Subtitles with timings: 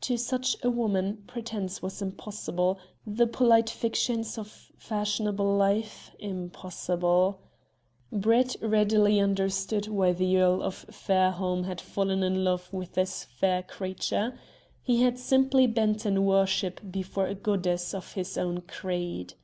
[0.00, 7.40] To such a woman pretence was impossible, the polite fictions of fashionable life impossible.
[8.10, 13.62] Brett readily understood why the Earl of Fairholme had fallen in love with this fair
[13.62, 14.36] creature.
[14.82, 19.34] He had simply bent in worship before a goddess of his own creed.